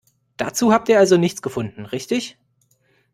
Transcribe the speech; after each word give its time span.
Dazu 0.37 0.73
habt 0.73 0.89
ihr 0.89 0.97
also 0.97 1.17
nichts 1.17 1.43
gefunden, 1.43 1.85
richtig? 1.85 2.39